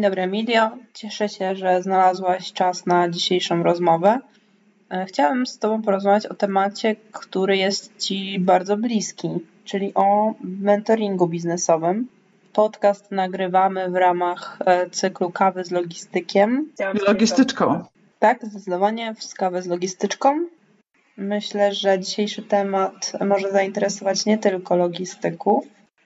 [0.00, 0.70] Dzień dobry, Emilio.
[0.94, 4.18] Cieszę się, że znalazłaś czas na dzisiejszą rozmowę.
[4.90, 9.28] E, chciałabym z Tobą porozmawiać o temacie, który jest Ci bardzo bliski,
[9.64, 12.08] czyli o mentoringu biznesowym.
[12.52, 16.72] Podcast nagrywamy w ramach e, cyklu Kawy z Logistykiem.
[16.94, 17.84] Z logistyczką.
[18.18, 20.46] Tak, zdecydowanie z Kawy z Logistyczką.
[21.16, 25.64] Myślę, że dzisiejszy temat może zainteresować nie tylko logistyków,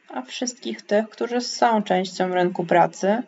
[0.08, 3.22] a wszystkich tych, którzy są częścią rynku pracy.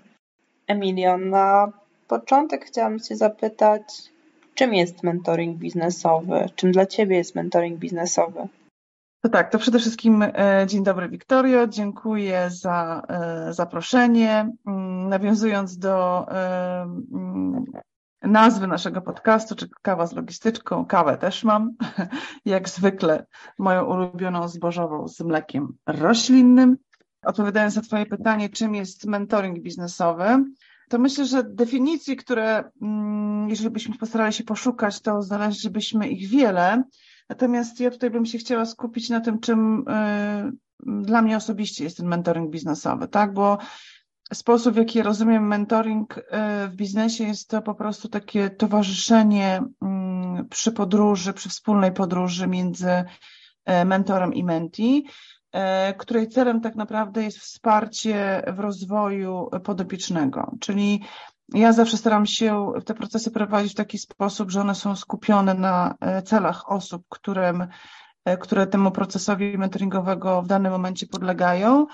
[0.66, 1.72] Emilio, na
[2.08, 3.82] początek chciałam Cię zapytać,
[4.54, 6.48] czym jest mentoring biznesowy?
[6.56, 8.48] Czym dla Ciebie jest mentoring biznesowy?
[9.20, 14.52] To tak, to przede wszystkim e, dzień dobry Wiktorio, dziękuję za e, zaproszenie.
[14.66, 17.64] Mm, nawiązując do e, mm,
[18.23, 21.70] nazwy naszego podcastu, czy kawa z logistyczką, kawę też mam,
[22.45, 23.26] jak zwykle
[23.58, 26.76] moją ulubioną zbożową z mlekiem roślinnym.
[27.22, 30.45] Odpowiadając na Twoje pytanie, czym jest mentoring biznesowy,
[30.88, 36.82] to myślę, że definicji, które, mm, jeżeli byśmy postarali się poszukać, to znaleźlibyśmy ich wiele.
[37.28, 40.52] Natomiast ja tutaj bym się chciała skupić na tym, czym y,
[40.86, 43.32] dla mnie osobiście jest ten mentoring biznesowy, tak?
[43.32, 43.58] Bo
[44.32, 46.23] sposób, w jaki rozumiem mentoring y,
[46.68, 52.90] w biznesie, jest to po prostu takie towarzyszenie mm, przy podróży, przy wspólnej podróży między
[52.90, 55.06] y, mentorem i menti.
[55.57, 60.52] E, której celem tak naprawdę jest wsparcie w rozwoju podopiecznego.
[60.60, 61.02] Czyli
[61.54, 65.94] ja zawsze staram się te procesy prowadzić w taki sposób, że one są skupione na
[66.00, 67.66] e, celach osób, którym,
[68.25, 71.87] e, które temu procesowi mentoringowego w danym momencie podlegają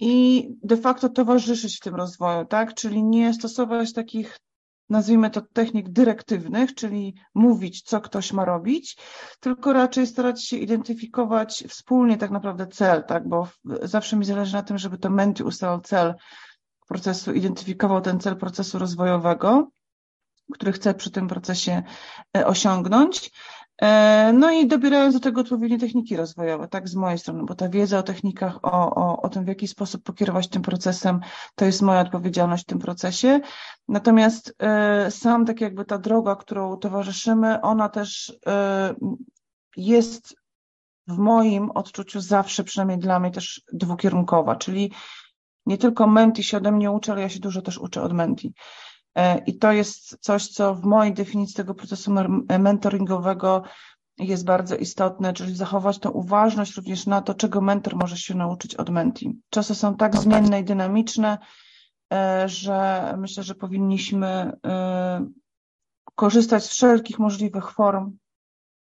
[0.00, 2.74] i de facto towarzyszyć w tym rozwoju, tak?
[2.74, 4.38] Czyli nie stosować takich
[4.88, 8.96] nazwijmy to technik dyrektywnych, czyli mówić, co ktoś ma robić,
[9.40, 13.48] tylko raczej starać się identyfikować wspólnie tak naprawdę cel, tak, bo
[13.82, 16.14] zawsze mi zależy na tym, żeby to menty ustalał cel
[16.88, 19.70] procesu, identyfikował ten cel procesu rozwojowego,
[20.52, 21.82] który chce przy tym procesie
[22.36, 23.30] e, osiągnąć,
[24.32, 27.98] no i dobierając do tego odpowiednie techniki rozwojowe, tak z mojej strony, bo ta wiedza
[27.98, 31.20] o technikach, o, o, o tym, w jaki sposób pokierować tym procesem,
[31.54, 33.40] to jest moja odpowiedzialność w tym procesie.
[33.88, 38.94] Natomiast e, sam tak jakby ta droga, którą towarzyszymy, ona też e,
[39.76, 40.36] jest
[41.06, 44.92] w moim odczuciu zawsze, przynajmniej dla mnie, też dwukierunkowa, czyli
[45.66, 48.54] nie tylko menti się ode mnie uczy, ale ja się dużo też uczę od menti.
[49.16, 52.12] E, I to jest coś, co w mojej definicji tego procesu
[52.58, 53.62] mentoringowego
[54.18, 58.74] jest bardzo istotne, czyli zachować tą uważność również na to, czego mentor może się nauczyć
[58.74, 59.40] od menti.
[59.50, 61.38] Czasy są tak zmienne i dynamiczne,
[62.12, 65.26] e, że myślę, że powinniśmy e,
[66.14, 68.16] korzystać z wszelkich możliwych form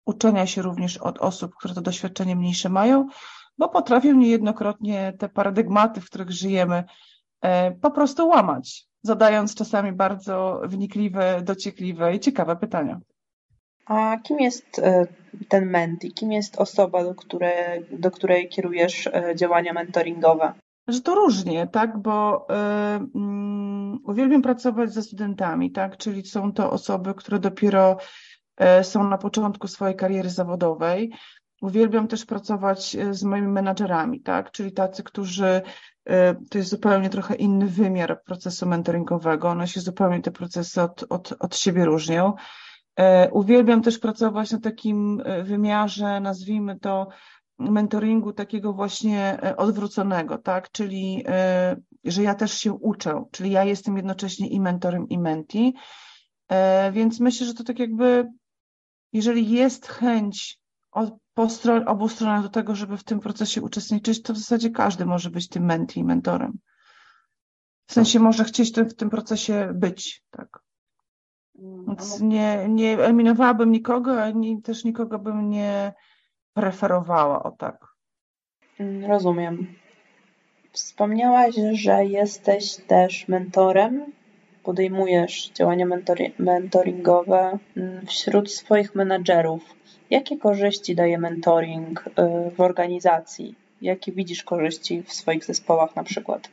[0.06, 3.08] uczenia się również od osób, które to doświadczenie mniejsze mają,
[3.58, 6.84] bo potrafią niejednokrotnie te paradygmaty, w których żyjemy,
[7.80, 13.00] po prostu łamać zadając czasami bardzo wnikliwe, dociekliwe i ciekawe pytania.
[13.86, 15.06] A kim jest e,
[15.48, 16.12] ten menti?
[16.12, 20.52] Kim jest osoba, do, które, do której kierujesz e, działania mentoringowe?
[20.88, 22.54] Że to różnie, tak, bo y,
[23.14, 27.96] um, uwielbiam pracować ze studentami, tak, czyli są to osoby, które dopiero
[28.82, 31.12] są na początku swojej kariery zawodowej.
[31.60, 35.62] Uwielbiam też pracować z moimi menadżerami, tak, czyli tacy, którzy
[36.10, 39.48] E, to jest zupełnie trochę inny wymiar procesu mentoringowego.
[39.48, 42.34] One się zupełnie te procesy od, od, od siebie różnią.
[42.96, 47.08] E, uwielbiam też pracować na takim e, wymiarze, nazwijmy to,
[47.58, 50.70] mentoringu takiego właśnie odwróconego, tak?
[50.70, 51.24] Czyli,
[52.04, 55.74] że ja też się uczę, czyli ja jestem jednocześnie i mentorem, i menti.
[56.92, 58.28] Więc myślę, że to tak jakby,
[59.12, 60.59] jeżeli jest chęć
[61.34, 65.06] po stron, obu stronach do tego, żeby w tym procesie uczestniczyć, to w zasadzie każdy
[65.06, 66.58] może być tym menti i mentorem.
[67.86, 68.22] W sensie tak.
[68.22, 70.62] może chcieć w tym procesie być, tak.
[71.86, 75.92] Więc nie, nie eliminowałabym nikogo, ani też nikogo bym nie
[76.54, 77.86] preferowała, o tak.
[79.08, 79.74] Rozumiem.
[80.72, 84.12] Wspomniałaś, że jesteś też mentorem,
[84.62, 89.79] podejmujesz działania mentori mentoringowe mm, wśród swoich menadżerów.
[90.10, 93.54] Jakie korzyści daje mentoring y, w organizacji?
[93.82, 96.48] Jakie widzisz korzyści w swoich zespołach na przykład?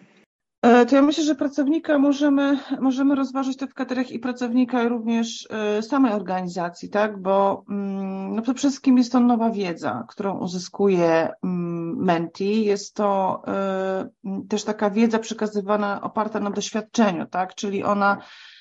[0.62, 4.88] E, to ja myślę, że pracownika możemy, możemy rozważyć to w kategoriach i pracownika, i
[4.88, 7.21] również e, samej organizacji, tak?
[7.21, 12.65] Bo mm, no przede wszystkim jest to nowa wiedza, którą uzyskuje mm, menti.
[12.65, 14.10] Jest to e,
[14.50, 17.56] też taka wiedza przekazywana, oparta na doświadczeniu, tak?
[17.56, 18.56] Czyli ona E,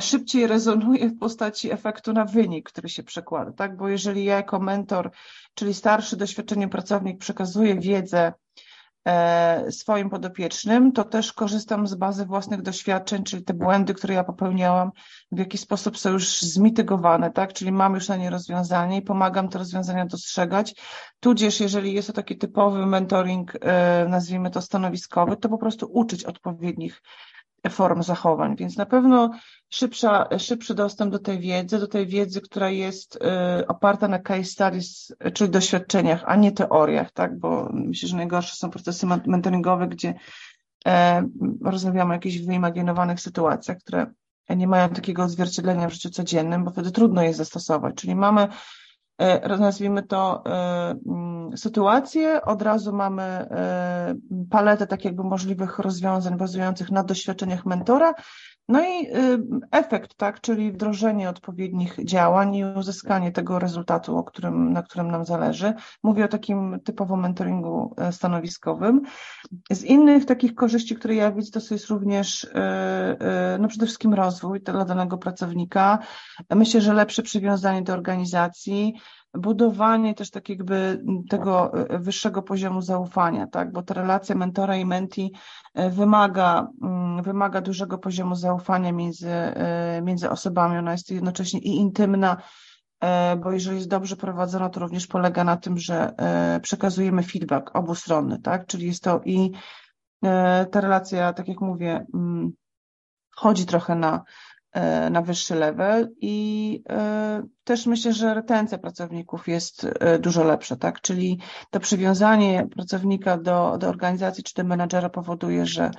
[0.00, 3.76] szybciej rezonuje w postaci efektu na wynik, który się przekłada, tak?
[3.76, 5.10] Bo jeżeli ja jako mentor,
[5.54, 8.32] czyli starszy, doświadczony pracownik przekazuję wiedzę
[9.08, 14.24] E, swoim podopiecznym, to też korzystam z bazy własnych doświadczeń, czyli te błędy, które ja
[14.24, 14.90] popełniałam,
[15.32, 17.52] w jaki sposób są już zmitygowane, tak?
[17.52, 20.74] Czyli mam już na nie rozwiązanie i pomagam te rozwiązania dostrzegać.
[21.20, 26.24] Tudzież, jeżeli jest to taki typowy mentoring, e, nazwijmy to stanowiskowy, to po prostu uczyć
[26.24, 27.02] odpowiednich
[27.70, 29.30] form zachowań, więc na pewno
[29.68, 33.16] szybsza, szybszy dostęp do tej wiedzy, do tej wiedzy, która jest
[33.60, 38.56] y, oparta na case studies, czyli doświadczeniach, a nie teoriach, tak, bo myślę, że najgorsze
[38.56, 40.14] są procesy mentoringowe, gdzie
[40.86, 41.22] e,
[41.64, 44.06] rozmawiamy o jakichś wyimaginowanych sytuacjach, które
[44.56, 48.48] nie mają takiego odzwierciedlenia w życiu codziennym, bo wtedy trudno je zastosować, czyli mamy
[49.58, 50.50] nazwijmy to, e,
[51.06, 54.14] mm, sytuację, od razu mamy e,
[54.50, 58.14] paletę tak jakby możliwych rozwiązań bazujących na doświadczeniach mentora,
[58.70, 59.06] no i
[59.70, 65.24] efekt, tak, czyli wdrożenie odpowiednich działań i uzyskanie tego rezultatu, o którym, na którym nam
[65.24, 65.74] zależy.
[66.02, 69.00] Mówię o takim typowo mentoringu stanowiskowym.
[69.70, 72.46] Z innych takich korzyści, które ja widzę, to jest również
[73.58, 75.98] no przede wszystkim rozwój dla danego pracownika.
[76.50, 78.94] Myślę, że lepsze przywiązanie do organizacji,
[79.34, 84.84] budowanie też tak jakby tego e, wyższego poziomu zaufania, tak, bo ta relacja mentora i
[84.84, 85.32] menti
[85.74, 91.76] e, wymaga, mm, wymaga dużego poziomu zaufania między, e, między osobami, ona jest jednocześnie i
[91.76, 92.36] intymna,
[93.38, 96.14] bo jeżeli jest dobrze prowadzona, to również polega na tym, że
[96.62, 99.50] przekazujemy feedback obustronny, tak, czyli jest to i
[100.70, 102.50] ta relacja, tak jak mówię, mm,
[103.36, 104.22] chodzi trochę na
[105.10, 111.00] na wyższy level i e, też myślę, że retencja pracowników jest e, dużo lepsza, tak?
[111.00, 111.38] Czyli
[111.70, 115.90] to przywiązanie pracownika do, do organizacji czy do menadżera powoduje, że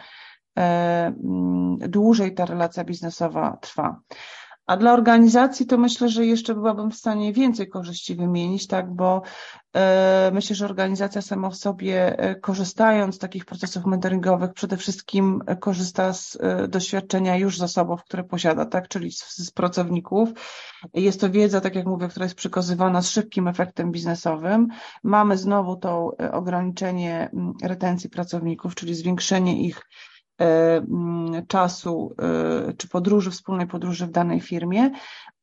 [1.90, 4.00] dłużej ta relacja biznesowa trwa.
[4.72, 9.22] A dla organizacji to myślę, że jeszcze byłabym w stanie więcej korzyści wymienić, tak, bo
[9.76, 15.42] e, myślę, że organizacja sama w sobie, e, korzystając z takich procesów mentoringowych, przede wszystkim
[15.60, 20.30] korzysta z e, doświadczenia już zasobów, które posiada, tak, czyli z, z pracowników.
[20.94, 24.68] Jest to wiedza, tak jak mówię, która jest przekazywana z szybkim efektem biznesowym.
[25.04, 27.32] Mamy znowu to ograniczenie
[27.64, 30.11] retencji pracowników, czyli zwiększenie ich E, mm,
[31.48, 34.92] czasu e, czy podróży, wspólnej podróży w danej firmie.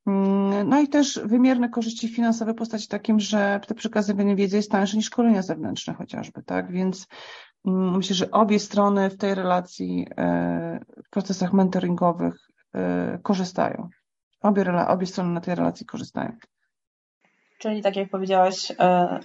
[0.06, 4.70] Mm, no i też wymierne korzyści finansowe w postaci takim, że te przekazywanie wiedzy jest
[4.70, 6.72] tańsze niż szkolenia zewnętrzne chociażby, tak?
[6.72, 7.06] Więc
[7.66, 12.48] mm, myślę, że obie strony w tej relacji, e, w procesach mentoringowych
[13.22, 13.88] korzystają.
[14.42, 16.32] Obie, obie strony na tej relacji korzystają.
[17.58, 18.72] Czyli tak jak powiedziałaś,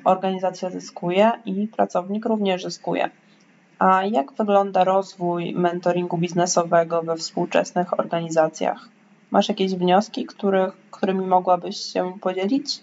[0.03, 3.09] organizacja zyskuje i pracownik również zyskuje.
[3.79, 8.89] A jak wygląda rozwój mentoringu biznesowego we współczesnych organizacjach?
[9.31, 10.27] Masz jakieś wnioski,
[10.91, 12.81] którymi mogłabyś się podzielić?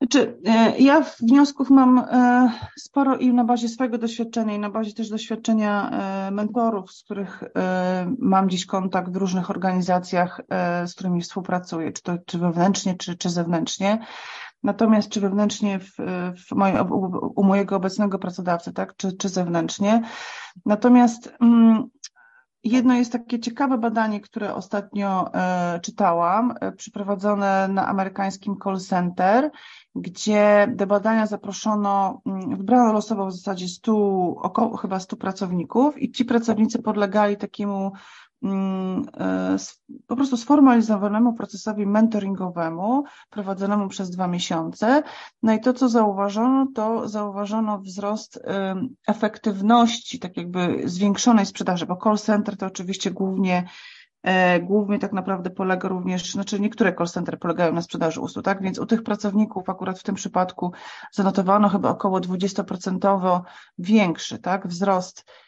[0.00, 4.92] Znaczy, e, ja wniosków mam e, sporo i na bazie swojego doświadczenia, i na bazie
[4.92, 7.44] też doświadczenia e, mentorów, z których
[8.18, 10.40] mam dziś kontakt w różnych organizacjach,
[10.86, 13.98] z którymi współpracuję, czy to czy wewnętrznie, czy, czy zewnętrznie.
[14.62, 15.92] Natomiast czy wewnętrznie w,
[16.48, 20.02] w moje, u, u, mojego obecnego pracodawcy, tak, czy, czy zewnętrznie.
[20.66, 21.88] Natomiast mm,
[22.64, 29.50] jedno jest takie ciekawe badanie, które ostatnio e, czytałam, e, przeprowadzone na amerykańskim call center,
[29.94, 33.92] gdzie do badania zaproszono, mm, wybrano losowo w zasadzie 100,
[34.36, 37.92] około chyba 100 pracowników i ci pracownicy podlegali takiemu
[40.06, 45.02] po prostu sformalizowanemu procesowi mentoringowemu prowadzonemu przez dwa miesiące.
[45.42, 48.40] No i to, co zauważono, to zauważono wzrost
[49.06, 53.64] efektywności, tak jakby zwiększonej sprzedaży, bo call center to oczywiście głównie
[54.22, 58.62] e, głównie tak naprawdę polega również, znaczy niektóre call center polegają na sprzedaży usług, tak?
[58.62, 60.72] Więc u tych pracowników akurat w tym przypadku
[61.12, 63.40] zanotowano chyba około 20%
[63.78, 64.68] większy, tak?
[64.68, 65.45] Wzrost E,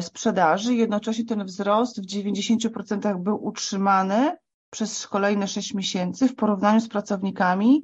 [0.00, 0.74] sprzedaży.
[0.74, 4.36] Jednocześnie ten wzrost w 90% był utrzymany
[4.70, 7.82] przez kolejne 6 miesięcy w porównaniu z pracownikami,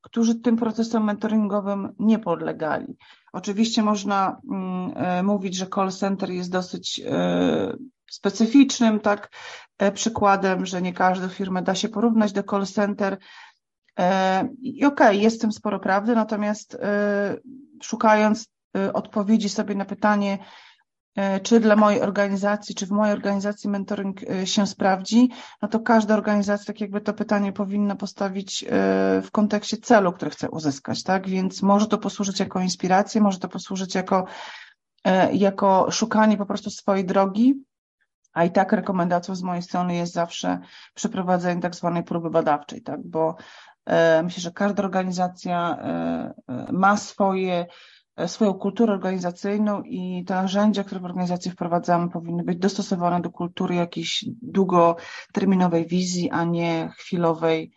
[0.00, 2.96] którzy tym procesom mentoringowym nie podlegali.
[3.32, 7.76] Oczywiście można mm, e, mówić, że call center jest dosyć e,
[8.10, 9.30] specyficznym tak,
[9.94, 13.18] przykładem, że nie każdą firmę da się porównać do call center.
[14.62, 16.78] I okej, okay, jest w tym sporo prawdy, natomiast
[17.82, 18.48] szukając
[18.92, 20.69] odpowiedzi sobie na pytanie, E,
[21.42, 25.30] czy dla mojej organizacji, czy w mojej organizacji mentoring e, się sprawdzi,
[25.62, 28.66] no to każda organizacja tak jakby to pytanie powinna postawić e,
[29.22, 31.28] w kontekście celu, który chce uzyskać, tak?
[31.28, 34.24] Więc może to posłużyć jako inspirację, może to posłużyć jako,
[35.32, 37.64] jako szukanie po prostu swojej drogi,
[38.32, 40.58] a i tak rekomendacją z mojej strony jest zawsze
[40.94, 43.00] przeprowadzenie tak zwanej próby badawczej, tak?
[43.04, 43.36] Bo
[44.22, 45.78] myślę, że każda organizacja
[46.72, 47.66] ma swoje
[48.26, 53.74] swoją kulturę organizacyjną i te narzędzia, które w organizacji wprowadzamy, powinny być dostosowane do kultury
[53.74, 57.72] jakiejś długoterminowej wizji, a nie chwilowej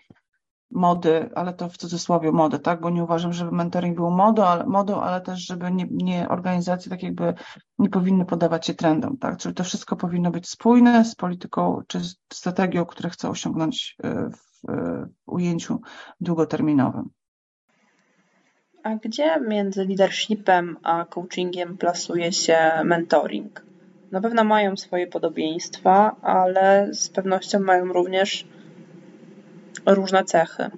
[0.73, 2.81] mody, ale to w cudzysłowie mody, tak?
[2.81, 6.89] Bo nie uważam, żeby mentoring był modą, ale, modą, ale też, żeby nie, nie organizacje
[6.89, 7.33] tak jakby
[7.79, 9.37] nie powinny podawać się trendom, tak?
[9.37, 12.01] Czyli to wszystko powinno być spójne z polityką czy
[12.33, 15.81] strategią, które chcę osiągnąć e, w, e, w ujęciu
[16.21, 17.09] długoterminowym.
[18.83, 23.65] A gdzie między leadershipem a coachingiem plasuje się mentoring?
[24.11, 28.47] Na pewno mają swoje podobieństwa, ale z pewnością mają również
[29.85, 30.71] różne cechy.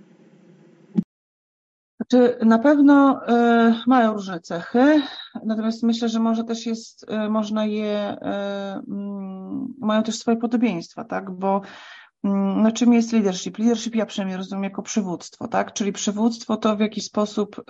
[1.95, 3.21] Znaczy, na pewno
[3.69, 5.01] y, mają różne cechy,
[5.45, 8.81] natomiast myślę, że może też jest, y, można je, y,
[9.79, 11.31] mają też swoje podobieństwa, tak?
[11.31, 11.67] Bo mm,
[12.33, 13.57] no, czym jest leadership?
[13.57, 15.73] Leadership ja przynajmniej rozumiem jako przywództwo, tak?
[15.73, 17.63] Czyli przywództwo to w jaki sposób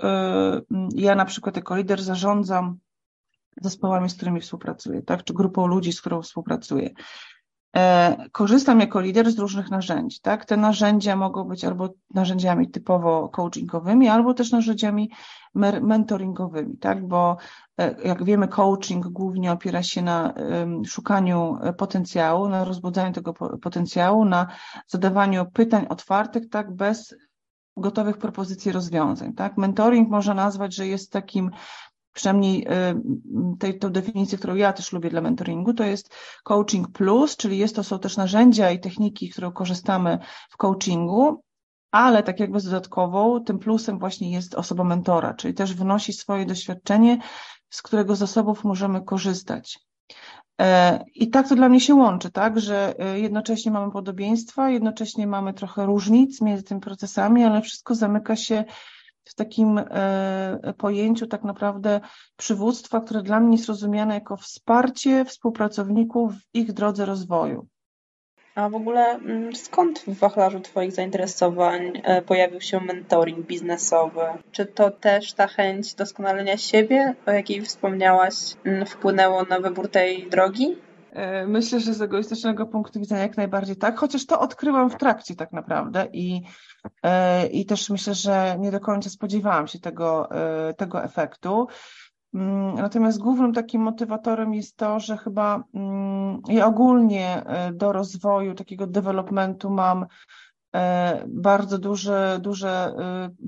[0.96, 2.78] ja na przykład jako lider zarządzam
[3.62, 5.24] zespołami, z którymi współpracuję, tak?
[5.24, 6.90] Czy grupą ludzi, z którą współpracuję.
[7.78, 10.20] E, korzystam jako lider z różnych narzędzi.
[10.22, 10.46] Tak?
[10.46, 15.12] Te narzędzia mogą być albo narzędziami typowo coachingowymi, albo też narzędziami
[15.82, 17.08] mentoringowymi, tak?
[17.08, 17.38] bo
[17.80, 20.34] e, jak wiemy, coaching głównie opiera się na
[20.86, 24.48] szukaniu potencjału, na rozbudzaniu tego potencjału, na
[24.88, 27.16] zadawaniu pytań otwartych, tak, bez
[27.78, 29.34] gotowych propozycji rozwiązań.
[29.34, 29.58] Tak?
[29.58, 31.52] Mentoring można nazwać, że jest takim
[32.16, 37.38] przynajmniej y, tej, tą definicję, którą ja też lubię dla mentoringu, to jest coaching plus,
[37.38, 40.20] czyli jest to są też narzędzia i techniki, które korzystamy
[40.50, 41.44] w coachingu,
[41.92, 46.46] ale tak jakby z dodatkową, tym plusem właśnie jest osoba mentora, czyli też wnosi swoje
[46.46, 47.18] doświadczenie,
[47.70, 49.80] z którego zasobów możemy korzystać.
[50.62, 55.28] E, I tak to dla mnie się łączy, tak, że e, jednocześnie mamy podobieństwa, jednocześnie
[55.28, 58.64] mamy trochę różnic między tymi procesami, ale wszystko zamyka się
[59.26, 62.02] w takim e, pojęciu tak naprawdę
[62.38, 67.68] przywództwa, które dla mnie jest rozumiane jako wsparcie współpracowników w ich drodze rozwoju.
[68.56, 74.22] A w ogóle mm, skąd w wachlarzu Twoich zainteresowań e, pojawił się mentoring biznesowy?
[74.52, 80.30] Czy to też ta chęć doskonalenia siebie, o jakiej wspomniałaś, mm, wpłynęło na wybór tej
[80.30, 80.76] drogi?
[81.16, 85.36] E, myślę, że z egoistycznego punktu widzenia jak najbardziej tak, chociaż to odkryłam w trakcie
[85.36, 86.42] tak naprawdę i,
[87.04, 91.68] e, i też myślę, że nie do końca spodziewałam się tego, e, tego efektu.
[92.34, 97.44] Mm, natomiast głównym takim motywatorem jest to, że chyba mm, ja ogólnie
[97.74, 100.06] do rozwoju, takiego developmentu mam
[101.28, 102.94] bardzo duże, duże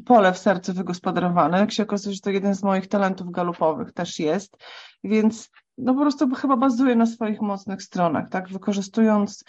[0.05, 1.59] pole w sercu wygospodarowane.
[1.59, 4.57] Jak się okazuje, że to jeden z moich talentów galupowych też jest,
[5.03, 8.49] więc no po prostu chyba bazuje na swoich mocnych stronach, tak?
[8.49, 9.43] Wykorzystując,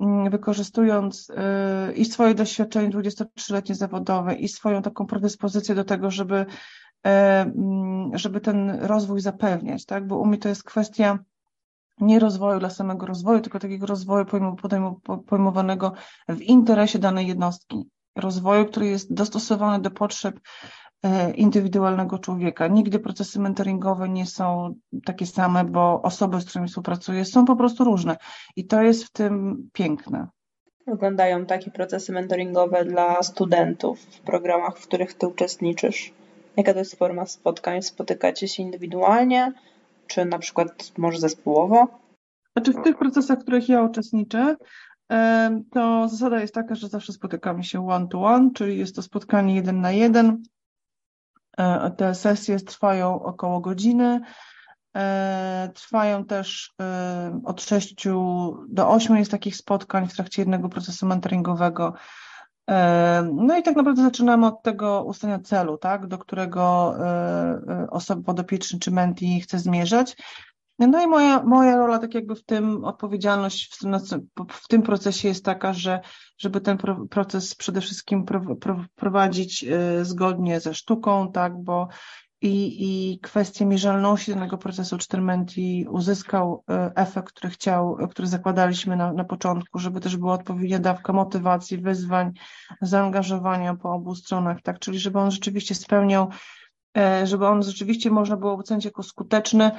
[0.00, 1.28] mm, wykorzystując
[1.88, 6.46] yy, i swoje doświadczenie 23-letnie zawodowe, i swoją taką predyspozycję do tego, żeby,
[7.04, 7.10] yy,
[8.14, 10.06] żeby ten rozwój zapewniać, tak?
[10.06, 11.18] Bo u mnie to jest kwestia
[12.00, 14.26] nie rozwoju dla samego rozwoju, tylko takiego rozwoju
[15.26, 15.92] pojmowanego
[16.28, 17.90] w interesie danej jednostki.
[18.16, 20.83] Rozwoju, który jest dostosowany do potrzeb E,
[21.34, 22.66] indywidualnego człowieka.
[22.66, 27.84] Nigdy procesy mentoringowe nie są takie same, bo osoby, z którymi współpracuję, są po prostu
[27.84, 28.16] różne
[28.56, 30.28] i to jest w tym piękne.
[30.86, 36.12] Wyglądają takie procesy mentoringowe dla studentów w programach, w których ty uczestniczysz?
[36.56, 37.82] Jaka to jest forma spotkań?
[37.82, 39.52] Spotykacie się indywidualnie,
[40.06, 41.86] czy na przykład może zespołowo?
[42.56, 44.56] Znaczy w tych procesach, w których ja uczestniczę,
[45.12, 49.54] e, to zasada jest taka, że zawsze spotykamy się one-to-one, one, czyli jest to spotkanie
[49.54, 50.53] jeden na jeden E,
[51.96, 54.20] te sesje trwają około godziny.
[54.96, 58.04] E, trwają też e, od 6
[58.68, 61.94] do 8 jest takich spotkań w trakcie jednego procesu mentoringowego.
[63.32, 66.94] No i tak naprawdę zaczynamy od tego ustalenia celu, tak, do którego
[67.90, 70.16] osoba podopieczna czy menti chce zmierzać.
[70.78, 73.96] No i moja, moja rola, tak jakby w tym odpowiedzialność w tym,
[74.48, 76.00] w tym procesie jest taka, że
[76.38, 76.78] żeby ten
[77.10, 78.24] proces przede wszystkim
[78.94, 81.88] prowadzić y, zgodnie ze sztuką, tak, bo
[82.40, 82.76] i,
[83.12, 89.24] i kwestie mierzalności danego procesu Cztermenti uzyskał y, efekt, który chciał, który zakładaliśmy na, na
[89.24, 92.32] początku, żeby też była odpowiednia dawka motywacji, wyzwań,
[92.80, 96.28] zaangażowania po obu stronach, tak, czyli żeby on rzeczywiście spełniał,
[96.96, 99.70] e, żeby on rzeczywiście można było ocenić jako skuteczny,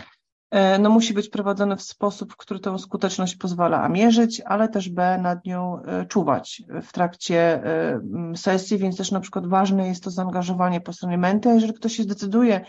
[0.79, 5.17] no musi być prowadzony w sposób, który tę skuteczność pozwala A mierzyć, ale też B
[5.17, 7.99] nad nią e, czuwać w trakcie e,
[8.35, 12.03] sesji, więc też na przykład ważne jest to zaangażowanie po stronie menty, jeżeli ktoś się
[12.03, 12.65] zdecyduje,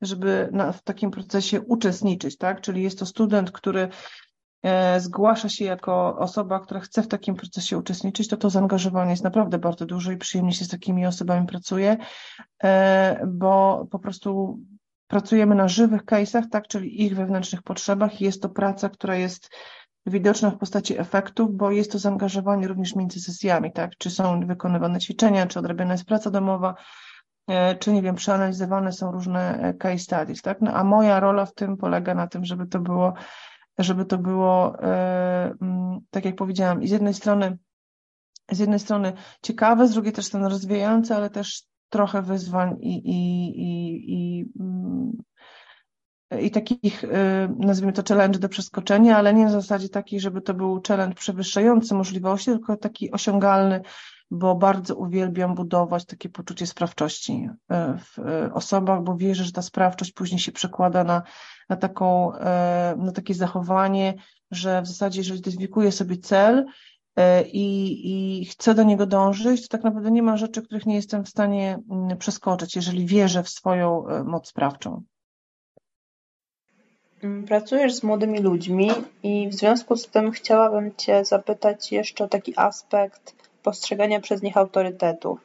[0.00, 3.88] żeby na, w takim procesie uczestniczyć, tak, czyli jest to student, który
[4.98, 9.58] zgłasza się jako osoba, która chce w takim procesie uczestniczyć, to to zaangażowanie jest naprawdę
[9.58, 11.96] bardzo duże i przyjemnie się z takimi osobami pracuje,
[13.26, 14.58] bo po prostu
[15.10, 18.20] pracujemy na żywych case'ach, tak, czyli ich wewnętrznych potrzebach.
[18.20, 19.50] Jest to praca, która jest
[20.06, 25.00] widoczna w postaci efektów, bo jest to zaangażowanie również między sesjami, tak, czy są wykonywane
[25.00, 26.74] ćwiczenia, czy odrabiana jest praca domowa,
[27.48, 31.46] e, czy nie wiem, przeanalizowane są różne e, case studies, tak, no, a moja rola
[31.46, 33.14] w tym polega na tym, żeby to było,
[33.78, 37.58] żeby to było, e, mm, tak jak powiedziałam, z jednej strony
[38.50, 39.12] z jednej strony
[39.42, 45.12] ciekawe, z drugiej też strony rozwijające, ale też trochę wyzwań i, i, i, i, mm,
[46.40, 47.08] i takich, y,
[47.58, 51.94] nazwijmy to, challenge do przeskoczenia, ale nie na zasadzie takiej, żeby to był challenge przewyższający
[51.94, 53.80] możliwości, tylko taki osiągalny,
[54.30, 59.62] bo bardzo uwielbiam budować takie poczucie sprawczości y, w y, osobach, bo wierzę, że ta
[59.62, 61.22] sprawczość później się przekłada na,
[61.68, 62.32] na, taką,
[62.96, 64.14] na takie zachowanie,
[64.50, 66.66] że w zasadzie, jeżeli identyfikuję sobie cel,
[67.52, 71.24] i, i chcę do niego dążyć, to tak naprawdę nie ma rzeczy, których nie jestem
[71.24, 75.02] w stanie mm, przeskoczyć, jeżeli wierzę w swoją e, moc sprawczą.
[77.22, 78.90] Mm, pracujesz z młodymi ludźmi
[79.22, 84.56] i w związku z tym chciałabym Cię zapytać jeszcze o taki aspekt postrzegania przez nich
[84.56, 85.40] autorytetów.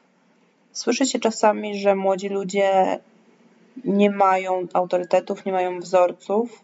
[0.71, 2.99] Słyszy się czasami, że młodzi ludzie
[3.85, 6.61] nie mają autorytetów, nie mają wzorców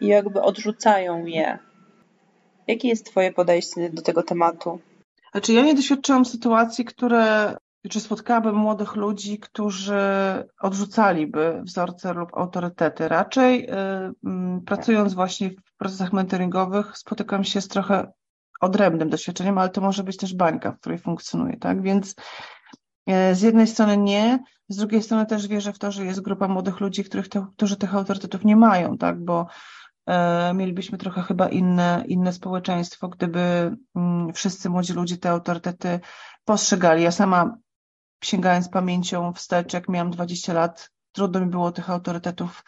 [0.00, 1.58] i jakby odrzucają je.
[2.70, 4.80] Jakie jest Twoje podejście do tego tematu?
[5.32, 7.56] Znaczy, ja nie doświadczyłam sytuacji, które,
[7.90, 10.02] czy spotkałabym młodych ludzi, którzy
[10.60, 13.08] odrzucaliby wzorce lub autorytety.
[13.08, 13.60] Raczej
[14.24, 18.12] yy, pracując właśnie w procesach mentoringowych, spotykam się z trochę
[18.60, 21.82] odrębnym doświadczeniem, ale to może być też bańka, w której funkcjonuje, tak?
[21.82, 22.14] Więc
[23.06, 26.48] yy, z jednej strony nie, z drugiej strony też wierzę w to, że jest grupa
[26.48, 29.24] młodych ludzi, których te, którzy tych autorytetów nie mają, tak?
[29.24, 29.46] Bo
[30.54, 36.00] mielibyśmy trochę chyba inne, inne społeczeństwo, gdyby mm, wszyscy młodzi ludzie te autorytety
[36.44, 37.02] postrzegali.
[37.02, 37.56] Ja sama
[38.24, 42.64] sięgając pamięcią wstecz, jak miałam 20 lat, trudno mi było tych autorytetów,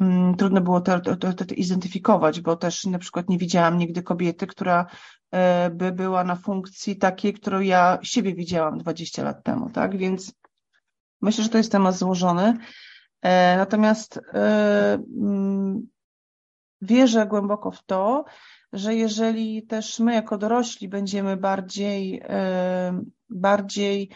[0.00, 4.86] mm, trudno było te autorytety identyfikować, bo też na przykład nie widziałam nigdy kobiety, która
[5.30, 9.96] e, by była na funkcji takiej, którą ja siebie widziałam 20 lat temu, tak?
[9.96, 10.34] Więc
[11.20, 12.58] myślę, że to jest temat złożony.
[13.22, 15.93] E, natomiast mm,
[16.84, 18.24] wierzę głęboko w to,
[18.72, 22.22] że jeżeli też my jako dorośli będziemy bardziej,
[23.30, 24.10] bardziej,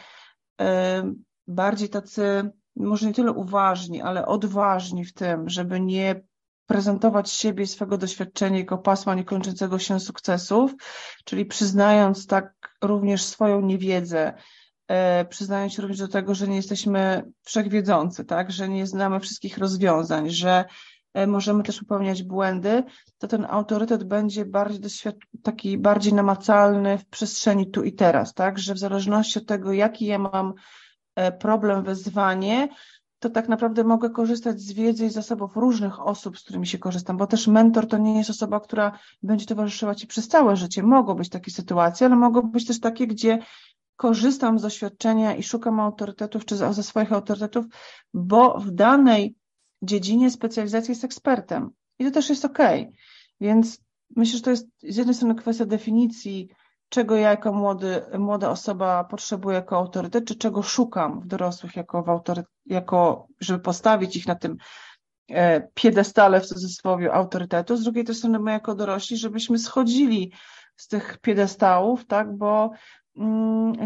[1.47, 6.21] bardziej tacy, może nie tyle uważni, ale odważni w tym, żeby nie
[6.67, 10.75] prezentować siebie i swego doświadczenia jako pasma niekończącego się sukcesów,
[11.25, 14.35] czyli przyznając tak również swoją niewiedzę,
[14.89, 20.31] e, przyznając również do tego, że nie jesteśmy wszechwiedzący, tak, że nie znamy wszystkich rozwiązań,
[20.31, 22.85] że E, możemy też popełniać błędy,
[23.19, 24.91] to ten autorytet będzie bardziej
[25.43, 28.59] taki bardziej namacalny w przestrzeni tu i teraz, tak?
[28.59, 30.55] Że w zależności od tego, jaki ja mam
[31.15, 32.69] e, problem, wyzwanie,
[33.19, 37.17] to tak naprawdę mogę korzystać z wiedzy i zasobów różnych osób, z którymi się korzystam,
[37.17, 40.83] bo też mentor to nie jest osoba, która będzie towarzyszyła Ci przez całe życie.
[40.83, 43.39] Mogą być takie sytuacje, ale mogą być też takie, gdzie
[43.97, 47.67] korzystam z doświadczenia i szukam autorytetów, czy ze swoich autorytetów,
[48.15, 49.35] bo w danej
[49.83, 51.71] dziedzinie specjalizacji jest ekspertem.
[51.99, 52.59] I to też jest ok.
[53.41, 53.81] Więc
[54.17, 56.49] myślę, że to jest z jednej strony kwestia definicji,
[56.89, 62.03] czego ja jako młody, młoda osoba potrzebuję jako autorytet, czy czego szukam w dorosłych jako,
[62.03, 64.57] w autorytet, jako żeby postawić ich na tym
[65.29, 67.77] e, piedestale w cudzysłowie autorytetu.
[67.77, 70.33] Z drugiej strony my jako dorośli, żebyśmy schodzili
[70.77, 72.71] z tych piedestałów, tak, bo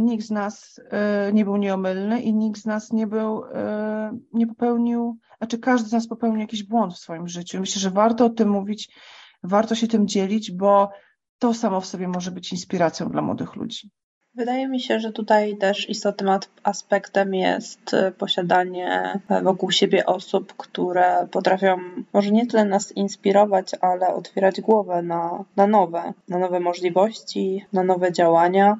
[0.00, 4.46] nikt z nas e, nie był nieomylny i nikt z nas nie był, e, nie
[4.46, 7.60] popełnił, znaczy każdy z nas popełnił jakiś błąd w swoim życiu.
[7.60, 8.94] Myślę, że warto o tym mówić,
[9.42, 10.90] warto się tym dzielić, bo
[11.38, 13.90] to samo w sobie może być inspiracją dla młodych ludzi.
[14.34, 21.28] Wydaje mi się, że tutaj też istotnym aspektem jest e, posiadanie wokół siebie osób, które
[21.30, 21.76] potrafią
[22.12, 27.82] może nie tyle nas inspirować, ale otwierać głowę na, na nowe, na nowe możliwości, na
[27.82, 28.76] nowe działania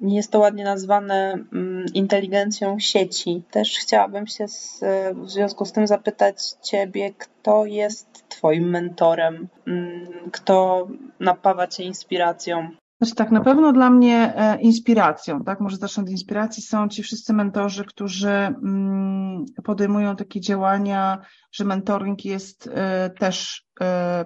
[0.00, 3.42] jest to ładnie nazwane mm, inteligencją sieci.
[3.50, 4.80] Też chciałabym się z,
[5.14, 10.88] w związku z tym zapytać Ciebie, kto jest Twoim mentorem, mm, kto
[11.20, 12.70] napawa Cię inspiracją?
[13.00, 17.02] Znaczy tak, na pewno dla mnie e, inspiracją, tak, może zacznę od inspiracji, są ci
[17.02, 21.18] wszyscy mentorzy, którzy mm, podejmują takie działania,
[21.52, 24.24] że mentoring jest e, też e,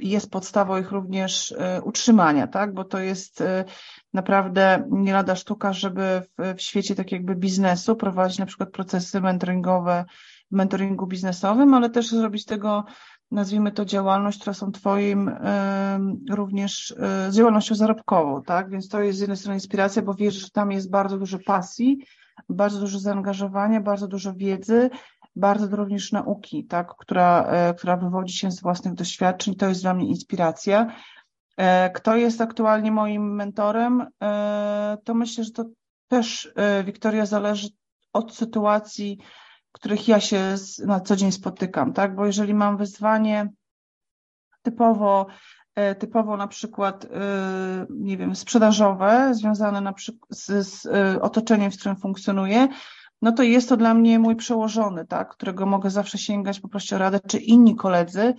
[0.00, 2.74] jest podstawą ich również utrzymania, tak?
[2.74, 3.42] Bo to jest
[4.14, 9.20] naprawdę nie lada sztuka, żeby w, w świecie tak jakby biznesu prowadzić na przykład procesy
[9.20, 10.04] mentoringowe
[10.50, 12.84] w mentoringu biznesowym, ale też zrobić tego,
[13.30, 15.34] nazwijmy to działalność, która są Twoim y,
[16.30, 18.70] również y, działalnością zarobkową, tak?
[18.70, 22.04] Więc to jest z jednej strony inspiracja, bo wierzę, że tam jest bardzo dużo pasji,
[22.48, 24.90] bardzo dużo zaangażowania, bardzo dużo wiedzy,
[25.36, 29.54] bardzo również nauki, tak, która, e, która wywodzi się z własnych doświadczeń.
[29.54, 30.86] To jest dla mnie inspiracja.
[31.58, 34.06] E, kto jest aktualnie moim mentorem?
[35.04, 35.64] To myślę, że to
[36.08, 36.52] też,
[36.84, 37.68] Wiktoria, zależy
[38.12, 39.18] od sytuacji,
[39.68, 40.54] w których ja się
[40.86, 42.14] na co dzień spotykam, tak?
[42.14, 43.48] Bo jeżeli mam wyzwanie
[44.62, 45.26] typowo
[45.78, 47.08] E, typowo na przykład, e,
[47.90, 52.68] nie wiem, sprzedażowe, związane na przykład z, z e, otoczeniem, w którym funkcjonuję,
[53.22, 56.98] no to jest to dla mnie mój przełożony, tak, którego mogę zawsze sięgać, poprosić o
[56.98, 58.34] radę, czy inni koledzy,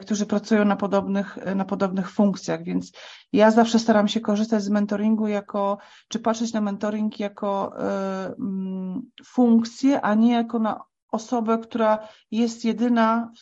[0.00, 2.92] którzy pracują na podobnych, na podobnych funkcjach, więc
[3.32, 7.72] ja zawsze staram się korzystać z mentoringu jako, czy patrzeć na mentoring jako
[8.30, 10.80] y, funkcję, a nie jako na
[11.12, 13.32] osobę, która jest jedyna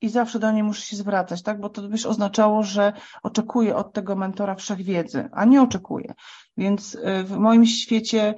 [0.00, 1.60] i zawsze do niej muszę się zwracać, tak?
[1.60, 6.14] Bo to byś oznaczało, że oczekuję od tego mentora wszechwiedzy, a nie oczekuję.
[6.56, 8.34] Więc w moim świecie,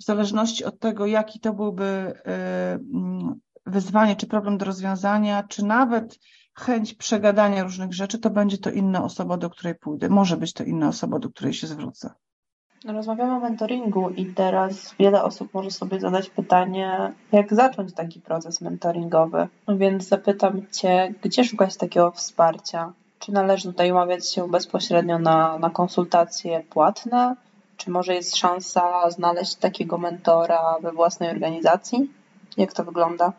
[0.00, 6.18] w zależności od tego, jaki to byłby mm, wyzwanie, czy problem do rozwiązania, czy nawet
[6.60, 10.08] chęć przegadania różnych rzeczy, to będzie to inna osoba, do której pójdę.
[10.08, 12.10] Może być to inna osoba, do której się zwrócę.
[12.84, 18.60] Rozmawiamy o mentoringu i teraz wiele osób może sobie zadać pytanie, jak zacząć taki proces
[18.60, 19.48] mentoringowy.
[19.68, 22.92] Więc zapytam Cię, gdzie szukać takiego wsparcia?
[23.18, 27.36] Czy należy tutaj umawiać się bezpośrednio na, na konsultacje płatne?
[27.76, 32.10] Czy może jest szansa znaleźć takiego mentora we własnej organizacji?
[32.56, 33.32] Jak to wygląda?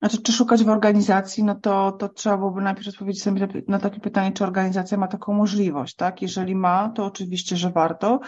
[0.00, 4.00] Znaczy, czy szukać w organizacji, no to, to trzeba byłoby najpierw odpowiedzieć sobie na takie
[4.00, 6.22] pytanie, czy organizacja ma taką możliwość, tak?
[6.22, 8.20] Jeżeli ma, to oczywiście, że warto.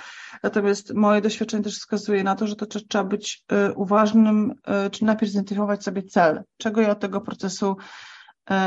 [0.42, 4.54] Natomiast moje doświadczenie też wskazuje na to, że to trzeba być y, uważnym,
[4.87, 7.76] y, czy najpierw zidentyfikować sobie cel, czego ja od tego procesu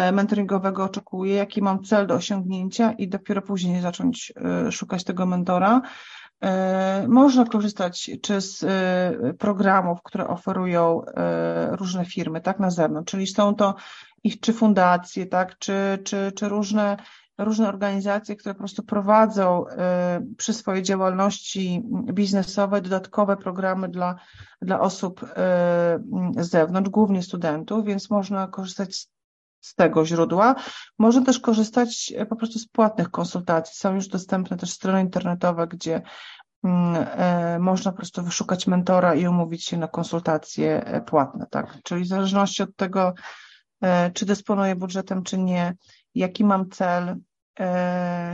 [0.10, 4.34] y, mentoringowego oczekuję, jaki mam cel do osiągnięcia i dopiero później zacząć
[4.72, 5.82] szukać tego mentora.
[6.44, 13.12] E, można korzystać czy z e, programów, które oferują e, różne firmy, tak, na zewnątrz,
[13.12, 13.76] czyli są to
[14.24, 16.98] ich czy fundacje, tak, czy, czy, czy różne,
[17.38, 19.66] różne organizacje, które po prostu prowadzą
[20.38, 24.16] przy swojej działalności biznesowej dodatkowe programy dla,
[24.62, 25.26] dla osób
[26.38, 29.15] z zewnątrz, głównie studentów, więc można korzystać z
[29.66, 30.56] z tego źródła.
[31.00, 33.76] Można też korzystać e, po prostu z płatnych konsultacji.
[33.76, 36.02] Są już dostępne też strony internetowe, gdzie
[36.64, 41.78] mm, e, można po prostu wyszukać mentora i umówić się na konsultacje e, płatne, tak?
[41.84, 43.14] Czyli w zależności od tego,
[44.14, 45.76] czy dysponuję budżetem, czy nie,
[46.16, 47.16] jaki mam cel,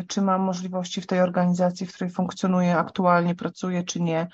[0.07, 4.27] czy mam możliwości w tej organizacji, w której funkcjonuję, aktualnie pracuję, czy nie,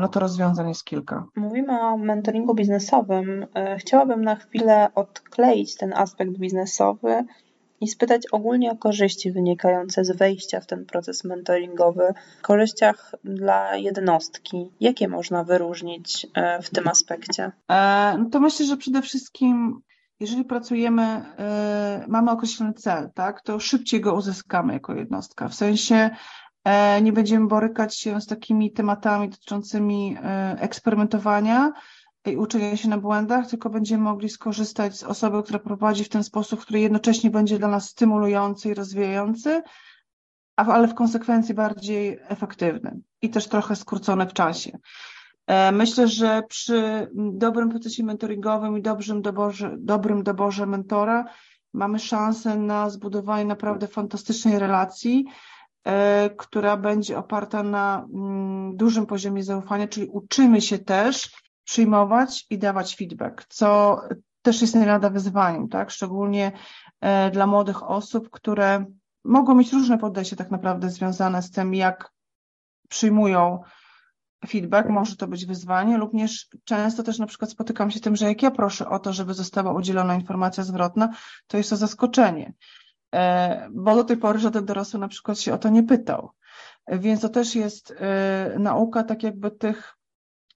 [0.00, 1.26] no to rozwiązań jest kilka.
[1.36, 3.46] Mówimy o mentoringu biznesowym.
[3.54, 7.24] E, chciałabym na chwilę odkleić ten aspekt biznesowy
[7.80, 14.72] i spytać ogólnie o korzyści wynikające z wejścia w ten proces mentoringowy, korzyściach dla jednostki.
[14.80, 17.52] Jakie można wyróżnić e, w tym aspekcie?
[18.18, 19.80] No to myślę, że przede wszystkim
[20.20, 21.22] jeżeli pracujemy,
[22.08, 25.48] mamy określony cel, tak, to szybciej go uzyskamy jako jednostka.
[25.48, 26.10] W sensie
[26.47, 26.47] E,
[27.02, 31.72] nie będziemy borykać się z takimi tematami dotyczącymi e, eksperymentowania
[32.26, 36.24] i uczenia się na błędach, tylko będziemy mogli skorzystać z osoby, która prowadzi w ten
[36.24, 39.62] sposób, który jednocześnie będzie dla nas stymulujący i rozwijający,
[40.56, 44.78] ale w konsekwencji bardziej efektywny i też trochę skrócony w czasie.
[45.46, 51.24] E, myślę, że przy dobrym procesie mentoringowym i dobrym doborze, dobrym doborze mentora
[51.72, 55.57] mamy szansę na zbudowanie naprawdę fantastycznej relacji, E,
[56.36, 61.30] która będzie oparta na mm, dużym poziomie zaufania, czyli uczymy się też
[61.64, 64.00] przyjmować i dawać feedback, co
[64.42, 65.90] też jest nie lada wyzwaniem, tak?
[65.90, 66.52] Szczególnie
[67.00, 68.84] e, dla młodych osób, które
[69.24, 72.10] mogą mieć różne podejście tak naprawdę związane z tym, jak
[72.88, 73.62] przyjmują
[74.48, 78.26] feedback, może to być wyzwanie, również często też na przykład spotykam się z tym, że
[78.26, 81.08] jak ja proszę o to, żeby została udzielona informacja zwrotna,
[81.46, 82.52] to jest to zaskoczenie.
[83.14, 86.30] E, bo do tej pory żaden dorosły na przykład się o to nie pytał.
[86.88, 89.98] Więc to też jest e, nauka tak jakby tych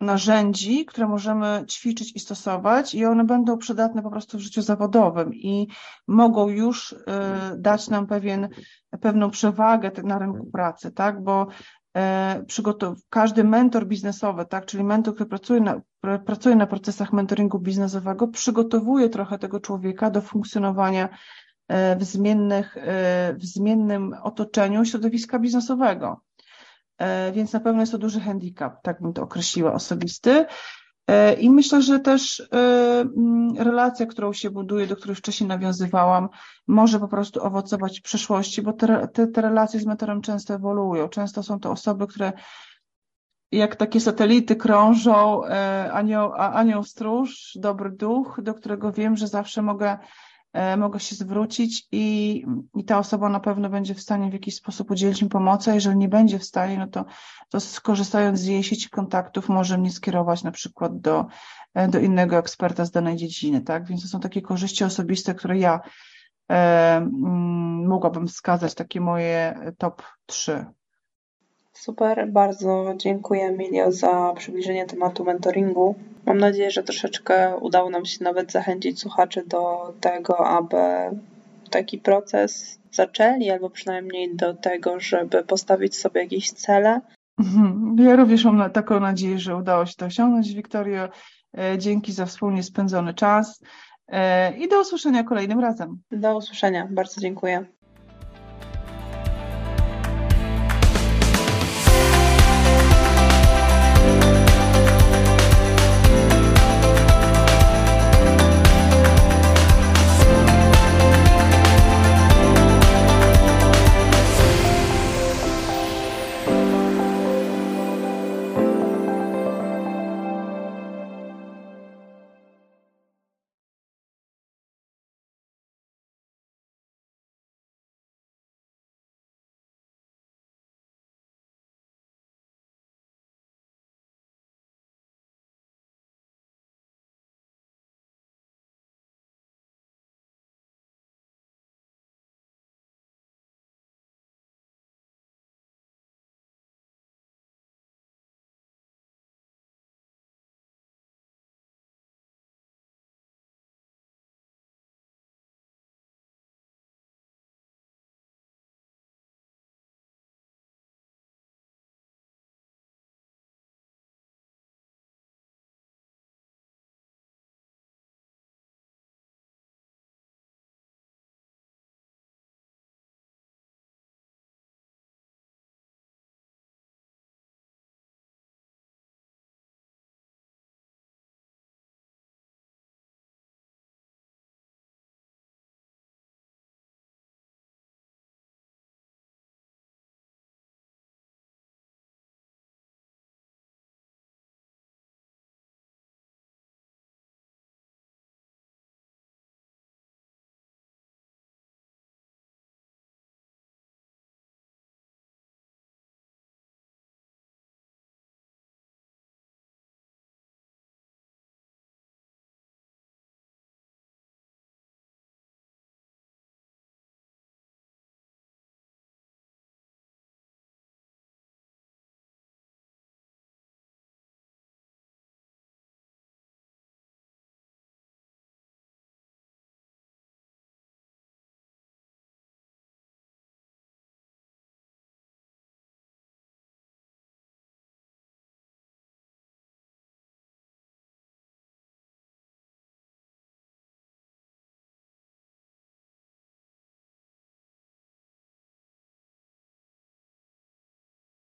[0.00, 5.34] narzędzi, które możemy ćwiczyć i stosować i one będą przydatne po prostu w życiu zawodowym
[5.34, 5.68] i
[6.06, 8.48] mogą już e, dać nam pewien,
[9.00, 11.46] pewną przewagę na rynku pracy, tak, bo
[13.08, 15.80] każdy mentor biznesowy, tak, czyli mentor, który pracuje na,
[16.26, 21.08] pracuje na procesach mentoringu biznesowego, przygotowuje trochę tego człowieka do funkcjonowania
[21.68, 26.20] w, zmiennych, e, w zmiennym otoczeniu środowiska biznesowego.
[26.98, 30.46] E, więc na pewno jest to duży handicap, tak bym to określiła, osobisty.
[31.40, 36.28] I myślę, że też mm, relacja, którą się buduje, do której wcześniej nawiązywałam,
[36.66, 41.08] może po prostu owocować w przyszłości, bo te, te, te relacje z mentorem często ewoluują.
[41.08, 42.32] Często są to osoby, które
[43.52, 49.62] jak takie satelity krążą, e, anioł, anioł stróż, dobry duch, do którego wiem, że zawsze
[49.62, 49.98] mogę, e,
[50.76, 54.90] mogę się zwrócić i, i ta osoba na pewno będzie w stanie w jakiś sposób
[54.90, 57.04] udzielić mi pomocy, a jeżeli nie będzie w stanie, no to,
[57.48, 61.26] to skorzystając z jej sieci kontaktów może mnie skierować na przykład do,
[61.74, 63.86] e, do innego eksperta z danej dziedziny, tak?
[63.86, 65.80] Więc to są takie korzyści osobiste, które ja
[66.50, 70.66] e, mm, mogłabym wskazać, takie moje top 3.
[71.82, 75.94] Super, bardzo dziękuję Emilio za przybliżenie tematu mentoringu.
[76.26, 80.76] Mam nadzieję, że troszeczkę udało nam się nawet zachęcić słuchaczy do tego, aby
[81.70, 87.00] taki proces zaczęli, albo przynajmniej do tego, żeby postawić sobie jakieś cele.
[87.38, 87.96] Mhm.
[87.98, 91.08] Ja również mam taką nadzieję, że udało się to osiągnąć, Wiktorio.
[91.58, 93.62] E, dzięki za wspólnie spędzony czas
[94.08, 96.02] e, i do usłyszenia kolejnym razem.
[96.10, 97.66] Do usłyszenia, bardzo dziękuję.